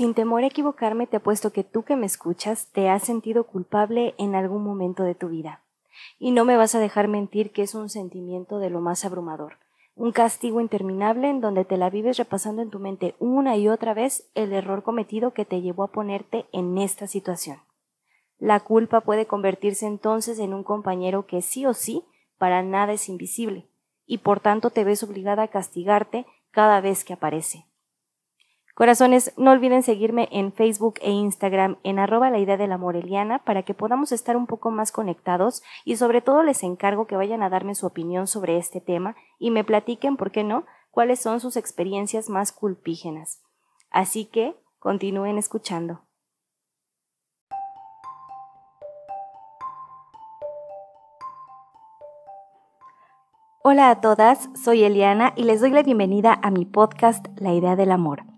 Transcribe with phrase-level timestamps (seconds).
[0.00, 4.14] Sin temor a equivocarme, te apuesto que tú que me escuchas te has sentido culpable
[4.16, 5.62] en algún momento de tu vida.
[6.18, 9.58] Y no me vas a dejar mentir que es un sentimiento de lo más abrumador,
[9.94, 13.92] un castigo interminable en donde te la vives repasando en tu mente una y otra
[13.92, 17.58] vez el error cometido que te llevó a ponerte en esta situación.
[18.38, 22.04] La culpa puede convertirse entonces en un compañero que sí o sí
[22.38, 23.66] para nada es invisible,
[24.06, 27.66] y por tanto te ves obligada a castigarte cada vez que aparece.
[28.80, 33.40] Corazones, no olviden seguirme en Facebook e Instagram en arroba la idea de la Moreliana
[33.40, 37.42] para que podamos estar un poco más conectados y sobre todo les encargo que vayan
[37.42, 41.40] a darme su opinión sobre este tema y me platiquen, ¿por qué no?, cuáles son
[41.40, 43.42] sus experiencias más culpígenas.
[43.90, 46.00] Así que continúen escuchando.
[53.62, 57.76] Hola a todas, soy Eliana y les doy la bienvenida a mi podcast La idea
[57.76, 58.29] del amor.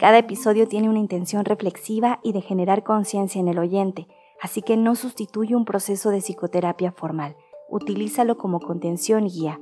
[0.00, 4.08] Cada episodio tiene una intención reflexiva y de generar conciencia en el oyente,
[4.40, 7.36] así que no sustituye un proceso de psicoterapia formal.
[7.68, 9.60] Utilízalo como contención y guía.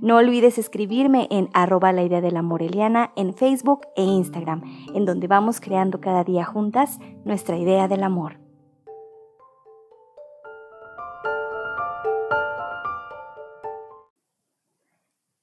[0.00, 4.62] No olvides escribirme en arroba la idea de la Moreliana en Facebook e Instagram,
[4.94, 8.38] en donde vamos creando cada día juntas nuestra idea del amor.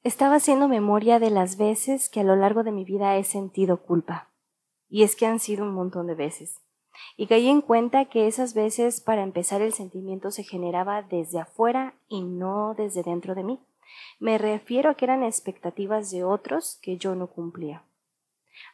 [0.03, 3.83] Estaba haciendo memoria de las veces que a lo largo de mi vida he sentido
[3.83, 4.29] culpa.
[4.89, 6.61] Y es que han sido un montón de veces.
[7.15, 11.95] Y caí en cuenta que esas veces para empezar el sentimiento se generaba desde afuera
[12.07, 13.59] y no desde dentro de mí.
[14.19, 17.83] Me refiero a que eran expectativas de otros que yo no cumplía.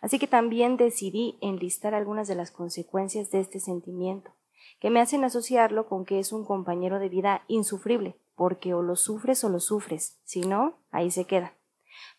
[0.02, 4.32] Así que también decidí enlistar algunas de las consecuencias de este sentimiento,
[4.80, 8.96] que me hacen asociarlo con que es un compañero de vida insufrible, porque o lo
[8.96, 11.54] sufres o lo sufres, si no, ahí se queda.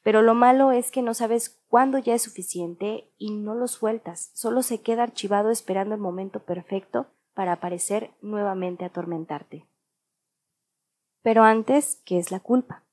[0.05, 4.31] Pero lo malo es que no sabes cuándo ya es suficiente y no lo sueltas,
[4.35, 9.67] solo se queda archivado esperando el momento perfecto para aparecer nuevamente a atormentarte.
[11.23, 12.85] Pero antes, ¿qué es la culpa?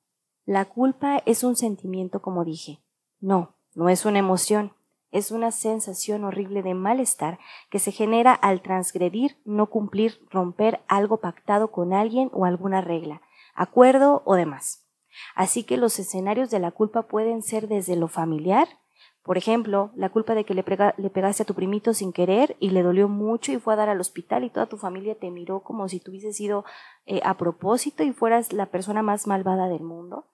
[0.45, 2.79] La culpa es un sentimiento, como dije.
[3.19, 4.71] No, no es una emoción,
[5.11, 7.39] es una sensación horrible de malestar
[7.69, 13.21] que se genera al transgredir, no cumplir, romper algo pactado con alguien o alguna regla,
[13.53, 14.87] acuerdo o demás.
[15.35, 18.67] Así que los escenarios de la culpa pueden ser desde lo familiar,
[19.23, 22.81] por ejemplo, la culpa de que le, pegaste a tu primito sin querer y le
[22.81, 25.87] dolió mucho y fue a dar al hospital y toda tu familia te miró como
[25.87, 26.65] si tuvieses sido
[27.05, 30.25] eh, a propósito y fueras la persona más malvada del mundo,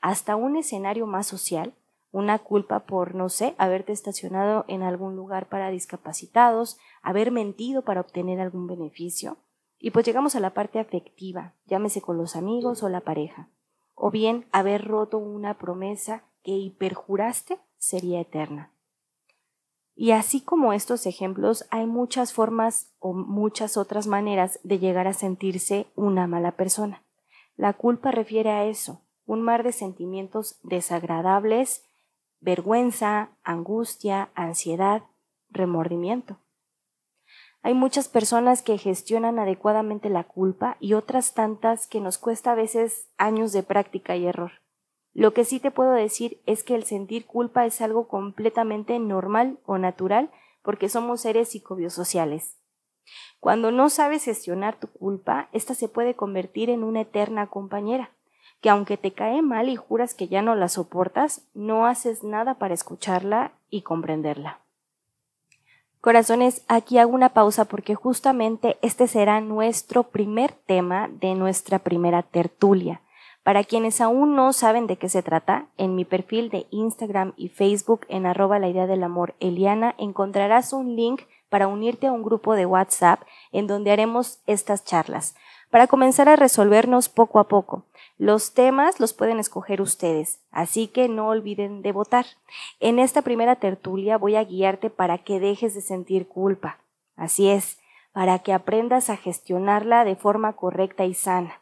[0.00, 1.74] hasta un escenario más social,
[2.12, 8.00] una culpa por, no sé, haberte estacionado en algún lugar para discapacitados, haber mentido para
[8.00, 9.38] obtener algún beneficio.
[9.78, 13.48] Y pues llegamos a la parte afectiva, llámese con los amigos o la pareja
[13.96, 18.70] o bien haber roto una promesa que hiperjuraste sería eterna.
[19.96, 25.14] Y así como estos ejemplos, hay muchas formas o muchas otras maneras de llegar a
[25.14, 27.02] sentirse una mala persona.
[27.56, 31.82] La culpa refiere a eso, un mar de sentimientos desagradables,
[32.40, 35.04] vergüenza, angustia, ansiedad,
[35.48, 36.36] remordimiento.
[37.66, 42.54] Hay muchas personas que gestionan adecuadamente la culpa y otras tantas que nos cuesta a
[42.54, 44.52] veces años de práctica y error.
[45.14, 49.58] Lo que sí te puedo decir es que el sentir culpa es algo completamente normal
[49.66, 50.30] o natural
[50.62, 52.56] porque somos seres psicobiosociales.
[53.40, 58.12] Cuando no sabes gestionar tu culpa, ésta se puede convertir en una eterna compañera,
[58.60, 62.60] que aunque te cae mal y juras que ya no la soportas, no haces nada
[62.60, 64.65] para escucharla y comprenderla.
[66.06, 72.22] Corazones, aquí hago una pausa porque justamente este será nuestro primer tema de nuestra primera
[72.22, 73.00] tertulia.
[73.42, 77.48] Para quienes aún no saben de qué se trata, en mi perfil de Instagram y
[77.48, 82.22] Facebook en arroba la idea del amor Eliana encontrarás un link para unirte a un
[82.22, 85.34] grupo de WhatsApp en donde haremos estas charlas,
[85.70, 87.84] para comenzar a resolvernos poco a poco.
[88.18, 92.24] Los temas los pueden escoger ustedes, así que no olviden de votar.
[92.80, 96.78] En esta primera tertulia voy a guiarte para que dejes de sentir culpa.
[97.16, 97.78] Así es,
[98.12, 101.60] para que aprendas a gestionarla de forma correcta y sana.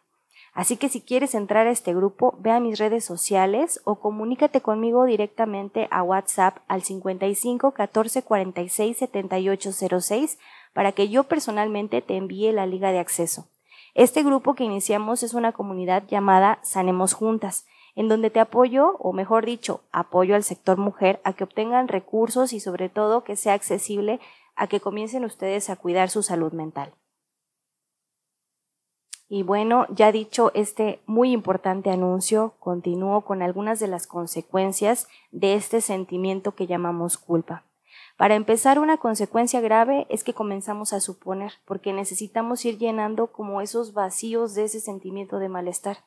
[0.52, 4.61] Así que si quieres entrar a este grupo, ve a mis redes sociales o comunícate
[4.61, 10.38] conmigo directamente a WhatsApp al 55 14 46 78 06
[10.73, 13.49] para que yo personalmente te envíe la liga de acceso.
[13.94, 17.64] Este grupo que iniciamos es una comunidad llamada Sanemos Juntas,
[17.94, 22.52] en donde te apoyo, o mejor dicho, apoyo al sector mujer a que obtengan recursos
[22.52, 24.19] y sobre todo que sea accesible
[24.56, 26.93] a que comiencen ustedes a cuidar su salud mental.
[29.29, 35.55] Y bueno, ya dicho este muy importante anuncio, continúo con algunas de las consecuencias de
[35.55, 37.64] este sentimiento que llamamos culpa.
[38.17, 43.61] Para empezar, una consecuencia grave es que comenzamos a suponer, porque necesitamos ir llenando como
[43.61, 45.99] esos vacíos de ese sentimiento de malestar.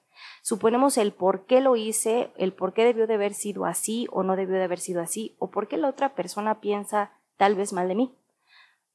[0.42, 4.24] Suponemos el por qué lo hice, el por qué debió de haber sido así o
[4.24, 7.74] no debió de haber sido así, o por qué la otra persona piensa tal vez
[7.74, 8.16] mal de mí.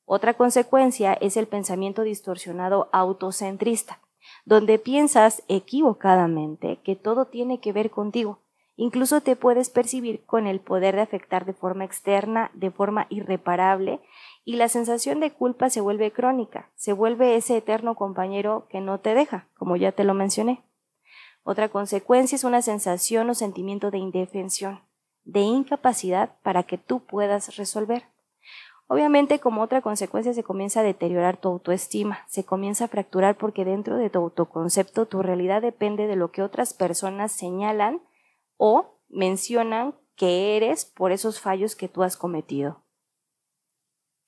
[0.04, 4.00] Otra consecuencia es el pensamiento distorsionado autocentrista,
[4.44, 8.40] donde piensas equivocadamente que todo tiene que ver contigo
[8.76, 14.00] Incluso te puedes percibir con el poder de afectar de forma externa, de forma irreparable,
[14.44, 18.98] y la sensación de culpa se vuelve crónica, se vuelve ese eterno compañero que no
[18.98, 20.62] te deja, como ya te lo mencioné.
[21.44, 24.80] Otra consecuencia es una sensación o sentimiento de indefensión,
[25.24, 28.04] de incapacidad para que tú puedas resolver.
[28.86, 33.64] Obviamente, como otra consecuencia, se comienza a deteriorar tu autoestima, se comienza a fracturar porque
[33.64, 38.00] dentro de tu autoconcepto tu realidad depende de lo que otras personas señalan
[38.64, 42.84] o mencionan que eres por esos fallos que tú has cometido.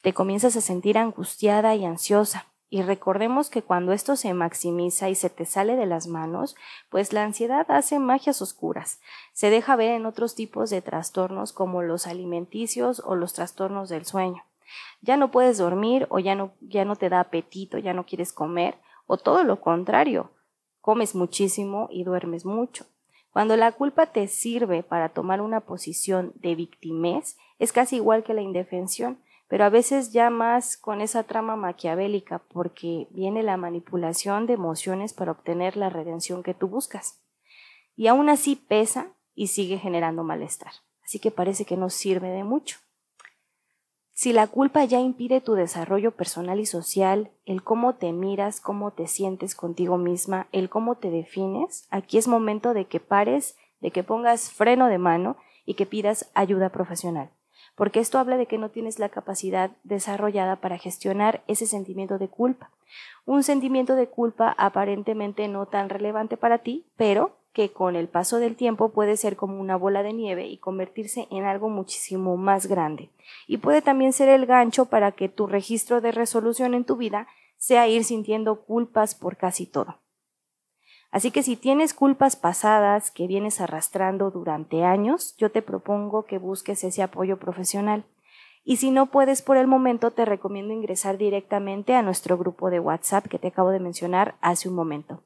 [0.03, 2.49] Te comienzas a sentir angustiada y ansiosa.
[2.69, 6.57] Y recordemos que cuando esto se maximiza y se te sale de las manos,
[6.91, 9.01] pues la ansiedad hace magias oscuras.
[9.35, 14.05] Se deja ver en otros tipos de trastornos como los alimenticios o los trastornos del
[14.05, 14.43] sueño.
[15.01, 18.33] Ya no puedes dormir o ya no, ya no te da apetito, ya no quieres
[18.33, 20.33] comer, o todo lo contrario,
[20.81, 22.85] comes muchísimo y duermes mucho.
[23.35, 28.33] Cuando la culpa te sirve para tomar una posición de victimez, es casi igual que
[28.33, 34.47] la indefensión, pero a veces ya más con esa trama maquiavélica, porque viene la manipulación
[34.47, 37.25] de emociones para obtener la redención que tú buscas.
[37.97, 40.71] Y aún así pesa y sigue generando malestar.
[41.05, 42.79] Así que parece que no sirve de mucho.
[44.17, 48.93] Si la culpa ya impide tu desarrollo personal y social, el cómo te miras, cómo
[48.93, 53.91] te sientes contigo misma, el cómo te defines, aquí es momento de que pares, de
[53.91, 57.31] que pongas freno de mano y que pidas ayuda profesional.
[57.75, 62.29] Porque esto habla de que no tienes la capacidad desarrollada para gestionar ese sentimiento de
[62.29, 62.71] culpa.
[63.25, 68.39] Un sentimiento de culpa aparentemente no tan relevante para ti, pero que con el paso
[68.39, 72.67] del tiempo puede ser como una bola de nieve y convertirse en algo muchísimo más
[72.67, 73.11] grande.
[73.47, 77.29] Y puede también ser el gancho para que tu registro de resolución en tu vida
[77.57, 80.01] sea ir sintiendo culpas por casi todo.
[81.13, 86.39] Así que si tienes culpas pasadas que vienes arrastrando durante años, yo te propongo que
[86.39, 88.05] busques ese apoyo profesional.
[88.65, 92.81] Y si no puedes por el momento, te recomiendo ingresar directamente a nuestro grupo de
[92.81, 95.23] WhatsApp que te acabo de mencionar hace un momento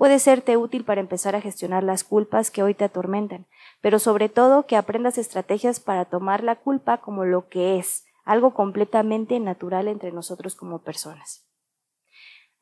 [0.00, 3.46] puede serte útil para empezar a gestionar las culpas que hoy te atormentan,
[3.82, 8.54] pero sobre todo que aprendas estrategias para tomar la culpa como lo que es, algo
[8.54, 11.46] completamente natural entre nosotros como personas.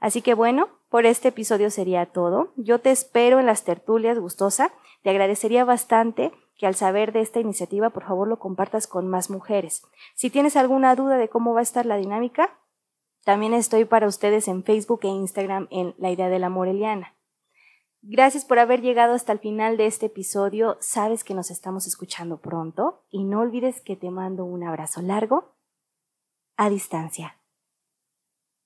[0.00, 2.54] Así que bueno, por este episodio sería todo.
[2.56, 4.72] Yo te espero en las tertulias gustosa.
[5.04, 9.30] Te agradecería bastante que al saber de esta iniciativa, por favor, lo compartas con más
[9.30, 9.82] mujeres.
[10.16, 12.58] Si tienes alguna duda de cómo va a estar la dinámica,
[13.24, 17.14] también estoy para ustedes en Facebook e Instagram en La Idea de la Moreliana.
[18.02, 20.76] Gracias por haber llegado hasta el final de este episodio.
[20.80, 25.56] Sabes que nos estamos escuchando pronto y no olvides que te mando un abrazo largo
[26.56, 27.37] a distancia.